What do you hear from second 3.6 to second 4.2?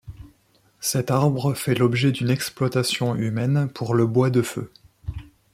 pour le